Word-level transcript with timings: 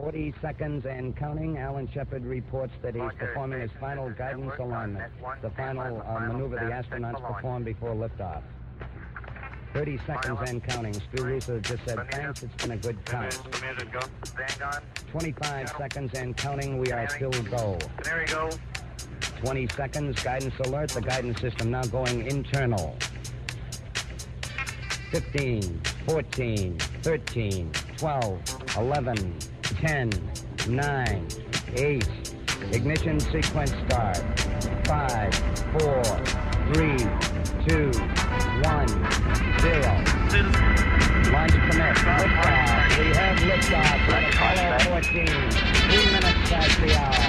40 0.00 0.34
seconds 0.40 0.86
and 0.86 1.14
counting. 1.14 1.58
Alan 1.58 1.86
Shepard 1.92 2.24
reports 2.24 2.72
that 2.80 2.94
he's 2.94 3.12
performing 3.18 3.60
his 3.60 3.70
final 3.78 4.08
guidance 4.08 4.54
alignment, 4.58 5.12
the 5.42 5.50
final 5.50 6.02
uh, 6.06 6.20
maneuver 6.20 6.56
the 6.56 6.70
astronauts 6.72 7.22
perform 7.22 7.64
before 7.64 7.94
liftoff. 7.94 8.40
30 9.74 10.00
seconds 10.06 10.38
and 10.46 10.64
counting. 10.64 10.94
Stu 10.94 11.22
Roosa 11.22 11.60
just 11.60 11.84
said, 11.84 11.98
thanks, 12.10 12.42
it's 12.42 12.54
been 12.62 12.70
a 12.72 12.76
good 12.78 13.04
count. 13.04 13.38
25 15.10 15.68
seconds 15.76 16.12
and 16.14 16.34
counting. 16.34 16.78
We 16.78 16.92
are 16.92 17.06
still 17.10 17.30
go. 17.30 17.78
There 18.02 18.24
go. 18.26 18.50
20 19.42 19.68
seconds. 19.68 20.22
Guidance 20.22 20.54
alert. 20.64 20.88
The 20.90 21.02
guidance 21.02 21.40
system 21.40 21.70
now 21.70 21.82
going 21.82 22.26
internal. 22.26 22.96
15, 25.12 25.80
14, 26.06 26.78
13, 27.02 27.72
12, 27.98 28.76
11, 28.76 29.38
10, 29.76 30.10
9, 30.68 31.28
8. 31.74 32.08
Ignition 32.72 33.20
sequence 33.20 33.72
start. 33.86 34.18
5, 34.86 35.34
4, 35.80 36.02
3, 36.74 36.96
2, 37.68 37.90
1, 38.62 39.50
0. 39.60 40.20
Launch 41.32 41.52
commit. 41.52 41.94
Liftoff. 41.96 42.98
We 42.98 43.06
have 43.14 43.38
liftoff. 43.38 44.00
Apollo 44.34 44.78
14. 44.78 45.26
Three 45.26 46.06
minutes 46.06 46.42
past 46.50 46.74
the 46.80 46.90
hour. 46.96 47.24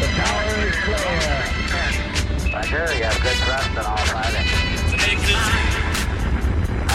The 0.00 0.08
tower 0.18 0.54
is 0.66 0.76
clear. 0.84 1.58
Roger, 2.52 2.86
you 2.94 3.04
have 3.04 3.18
good 3.22 3.38
thrust 3.44 3.68
and 3.68 3.86
all 3.86 3.96
five 3.96 4.34
engines. 4.34 4.80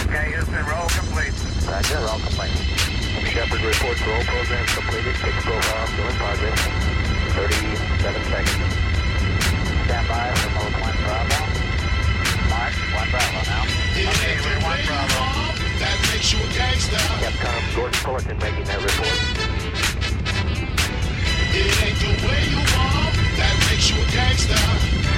Okay, 0.05 0.26
Houston, 0.31 0.65
roll 0.65 0.87
complete. 0.90 1.12
Roger, 1.74 1.98
roll 2.05 2.20
complete. 2.20 2.54
Shepard 3.34 3.62
reports 3.66 3.99
roll 4.05 4.21
program 4.29 4.63
completed. 4.77 5.16
Pitch 5.16 5.34
profile 5.41 5.88
still 5.88 6.05
in 6.05 6.15
progress. 6.21 6.62
37 7.34 8.13
seconds. 8.30 8.74
Stand 9.90 10.07
by 10.07 10.30
for 10.38 10.54
mode 10.54 10.70
1 10.70 10.93
Bravo. 11.02 11.41
Mark, 12.54 12.77
1 12.77 13.10
Bravo 13.10 13.41
now. 13.49 13.65
Okay, 13.90 14.38
we're 14.46 14.62
1 14.62 14.85
Bravo. 14.85 15.21
That 15.82 15.98
makes 16.13 16.30
you 16.32 16.46
a 16.46 16.54
gangster. 16.54 17.02
Capcom 17.26 17.76
Gordon 17.76 17.99
Fullerton 18.05 18.37
making 18.37 18.65
that 18.65 18.77
report. 18.77 19.18
It 21.58 21.74
ain't 21.82 21.98
the 21.98 22.13
way 22.21 22.41
you 22.54 22.62
are. 22.77 23.10
That 23.41 23.55
makes 23.65 23.90
you 23.90 23.98
a 23.98 24.05
gangster. 24.13 25.12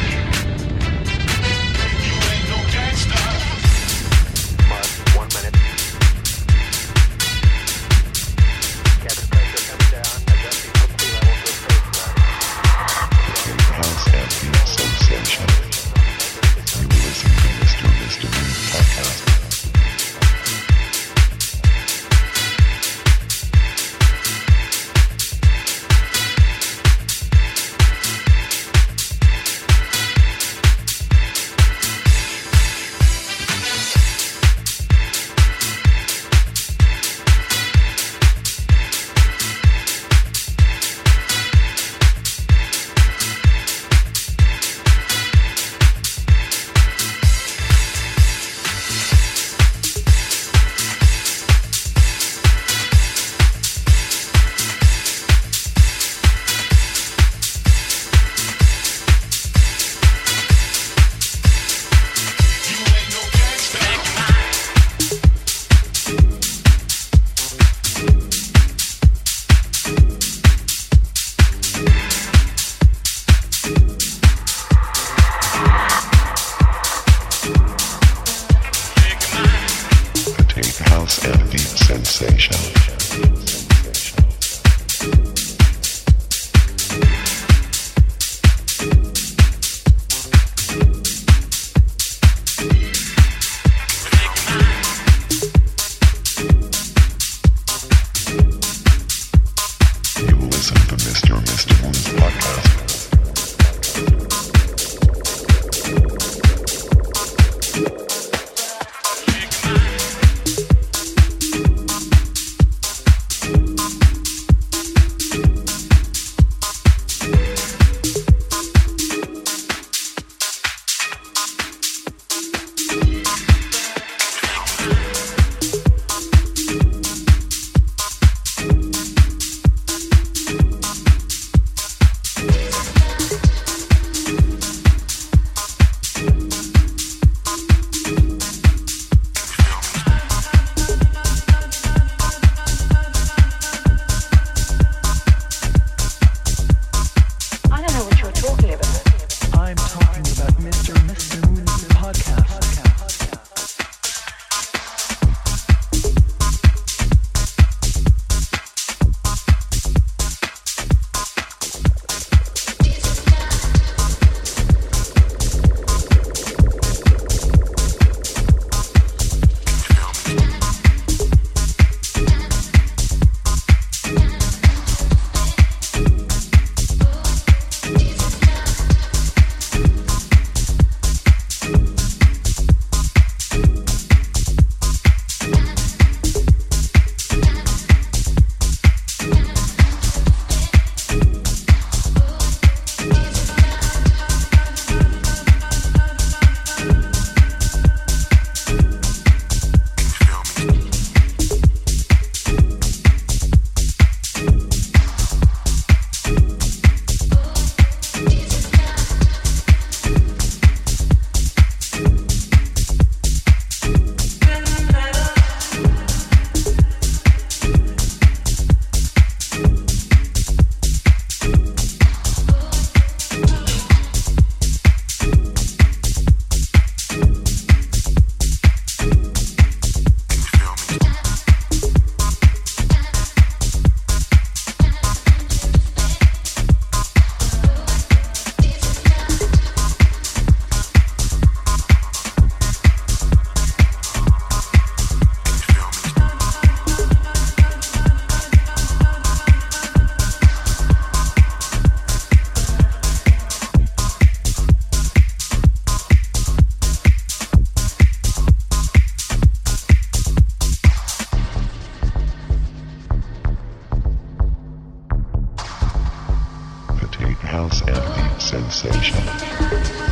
and 267.71 267.89
any 267.89 268.39
sensation. 268.39 270.04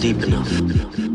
Deep 0.00 0.22
enough. 0.22 1.09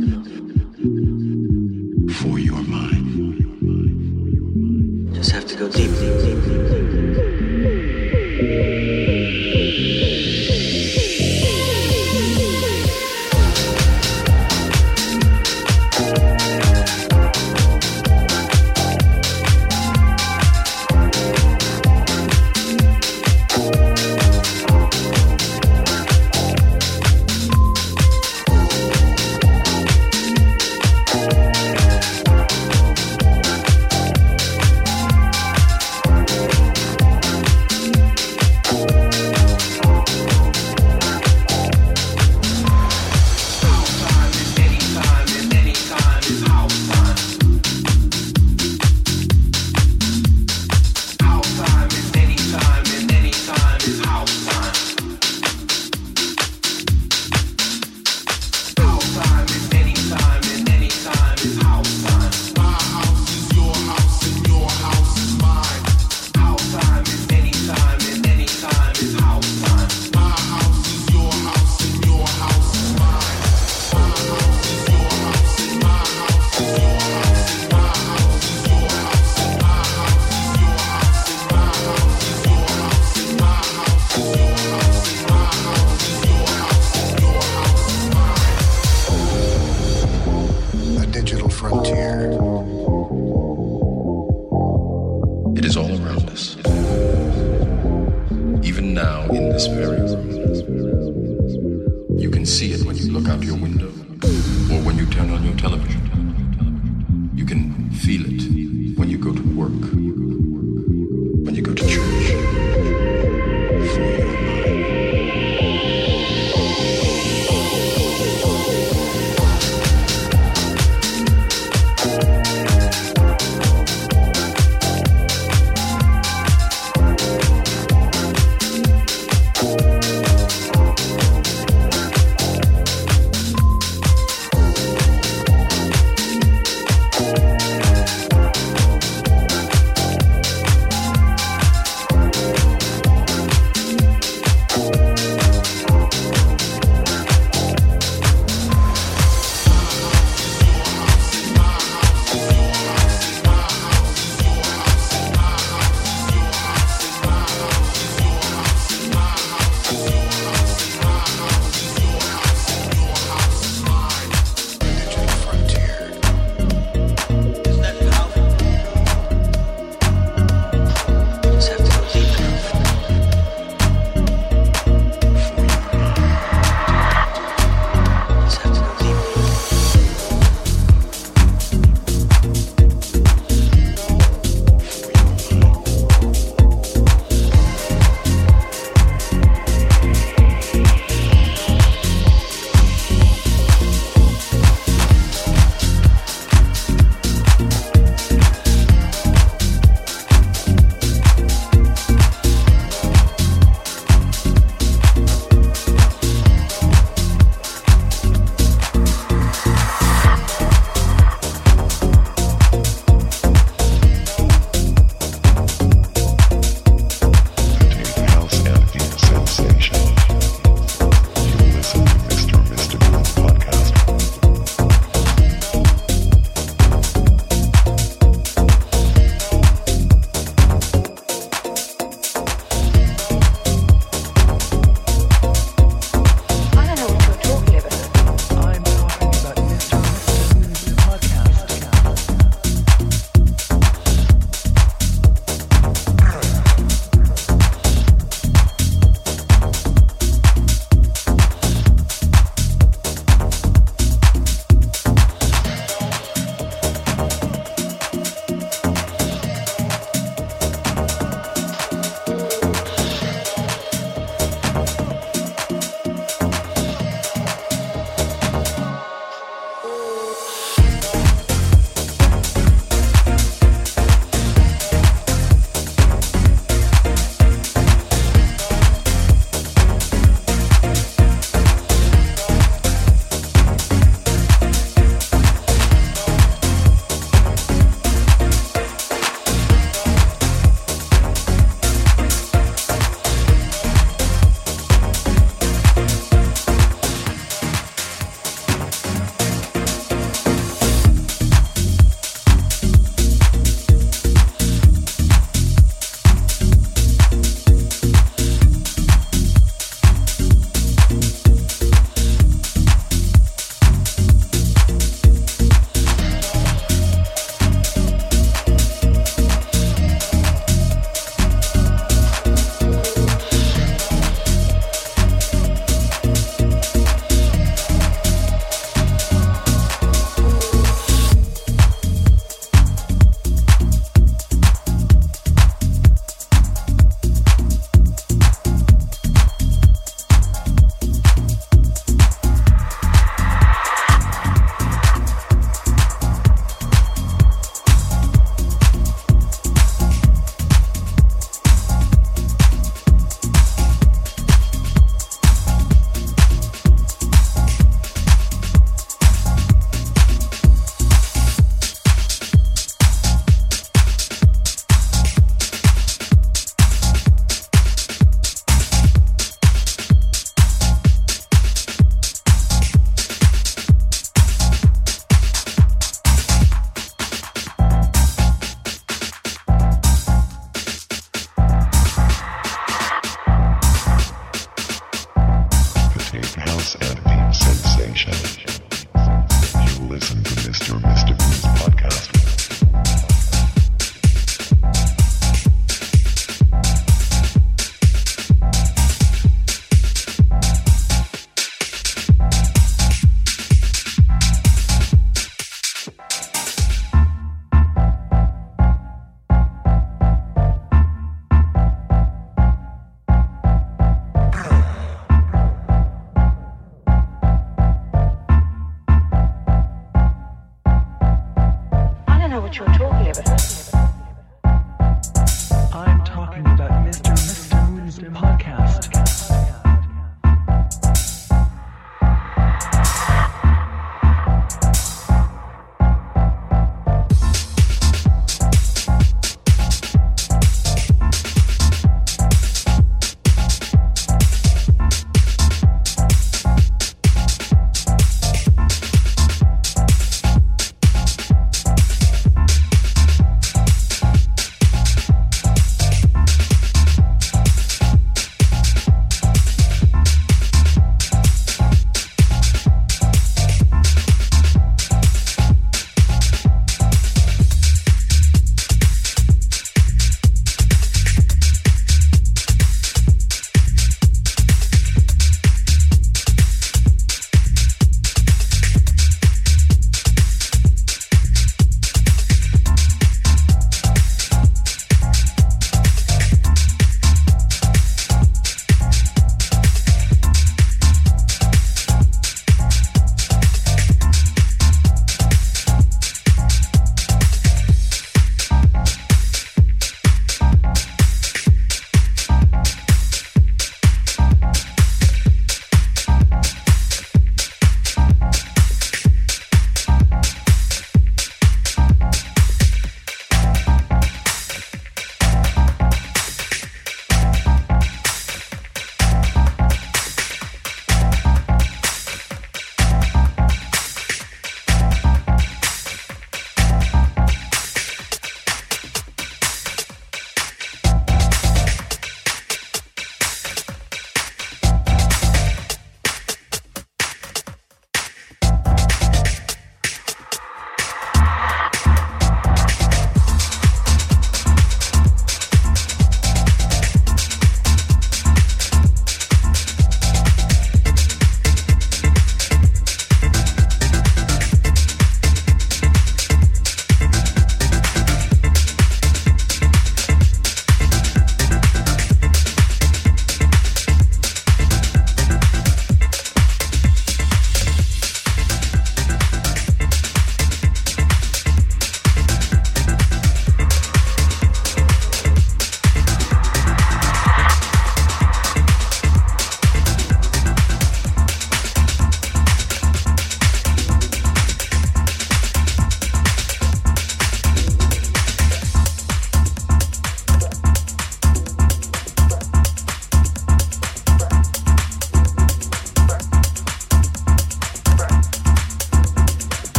Can 102.46 102.52
see 102.52 102.74
it 102.74 102.86
when 102.86 102.96
you 102.96 103.12
look 103.12 103.28
out 103.28 103.42
your 103.42 103.58
window 103.58 103.88
or 103.88 104.80
when 104.86 104.96
you 105.00 105.08
turn 105.08 105.32
on 105.32 105.44
your 105.44 105.56
television. 105.56 107.32
You 107.34 107.44
can 107.44 107.90
feel 107.90 108.22
it 108.24 108.65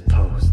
to 0.00 0.10
post. 0.10 0.52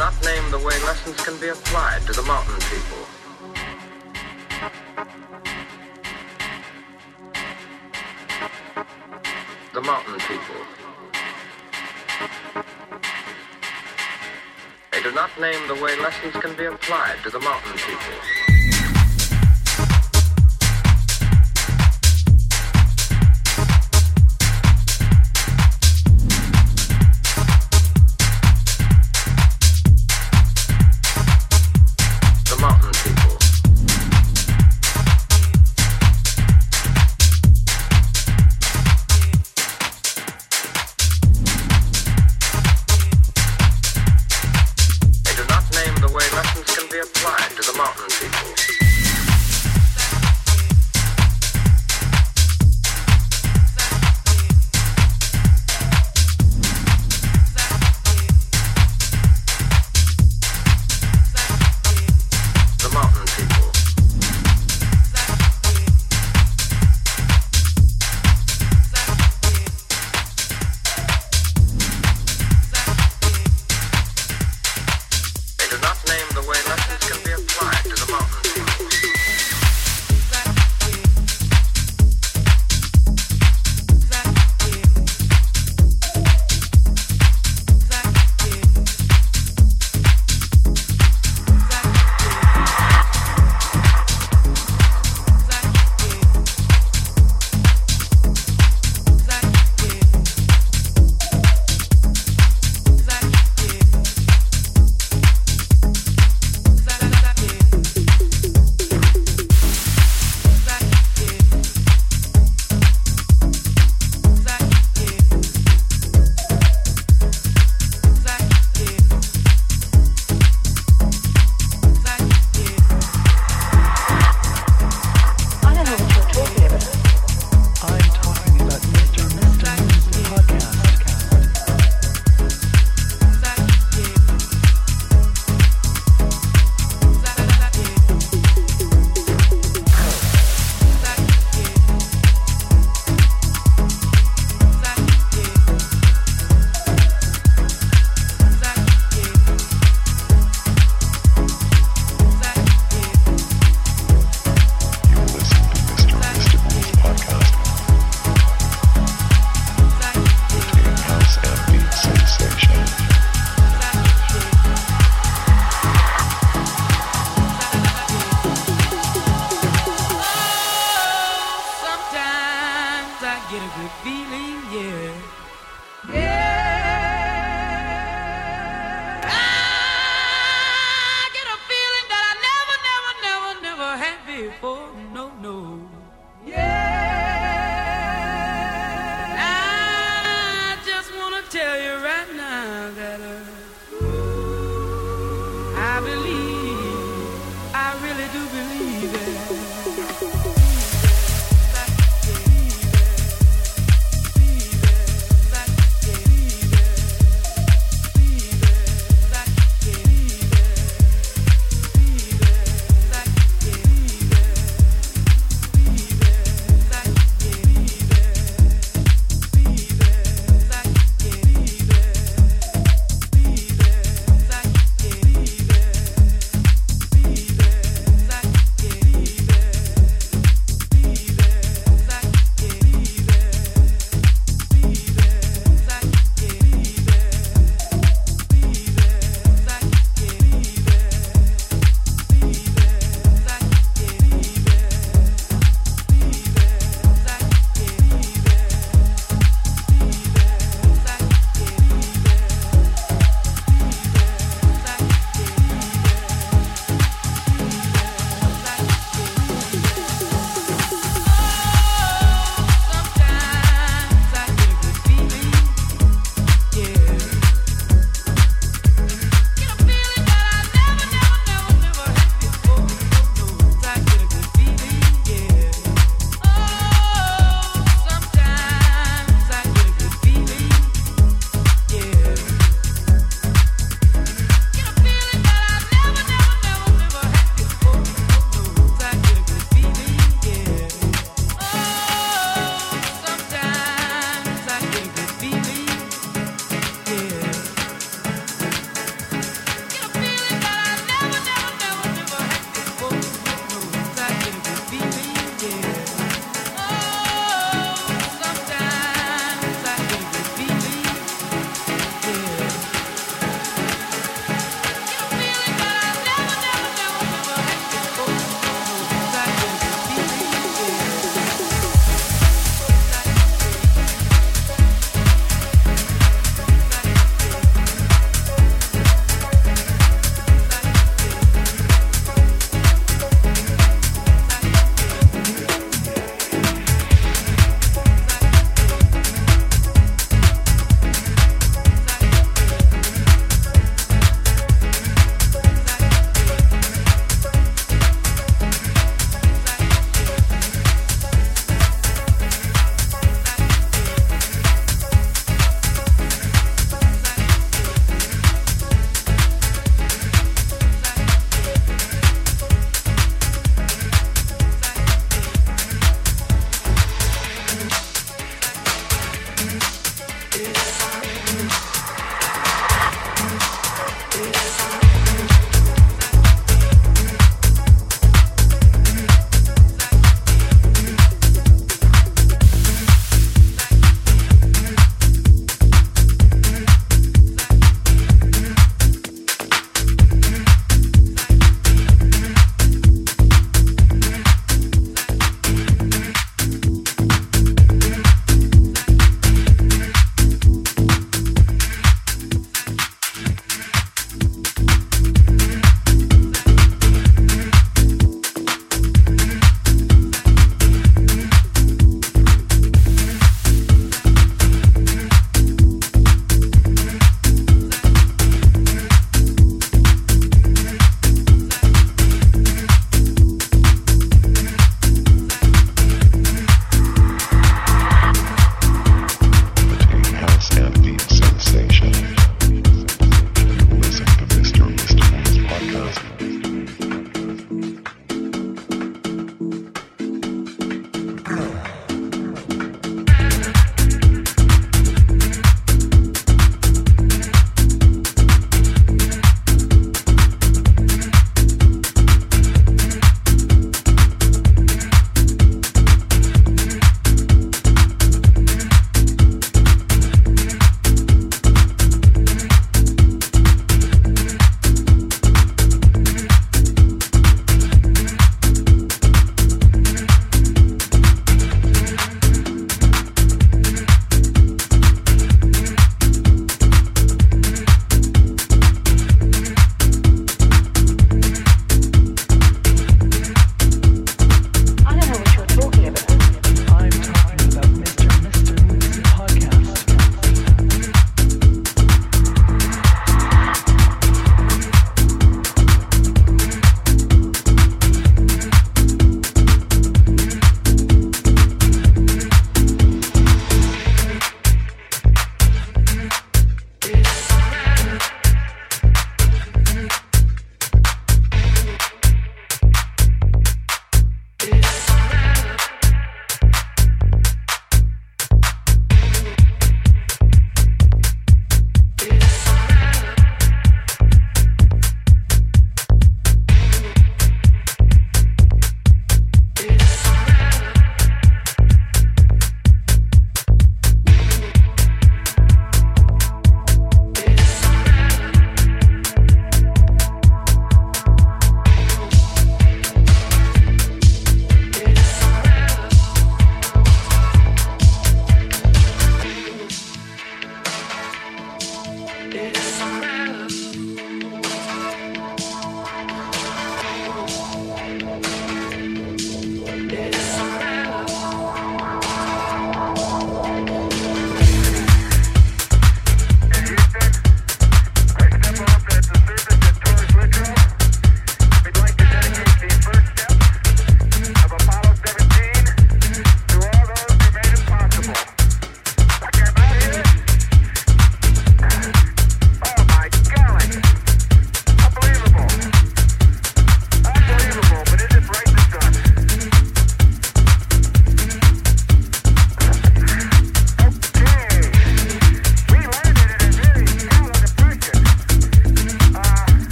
not 0.00 0.24
name 0.24 0.50
the 0.50 0.56
way 0.56 0.72
lessons 0.84 1.22
can 1.22 1.38
be 1.38 1.48
applied 1.48 2.00
to 2.06 2.14
the 2.14 2.22
mountain 2.22 2.58
people. 2.72 3.04
The 9.74 9.82
mountain 9.82 10.18
people. 10.20 10.56
They 14.90 15.02
do 15.02 15.12
not 15.12 15.38
name 15.38 15.68
the 15.68 15.74
way 15.74 15.94
lessons 16.00 16.32
can 16.42 16.56
be 16.56 16.64
applied 16.64 17.18
to 17.24 17.28
the 17.28 17.40
mountain 17.40 17.74
people. 17.74 18.39